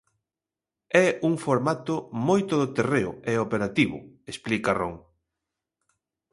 É 1.05 1.07
un 1.29 1.33
formato 1.45 1.95
moi 2.27 2.41
todoterreo 2.51 3.11
e 3.31 3.33
operativo, 3.45 3.97
explica 4.31 4.75
Ron. 4.79 4.95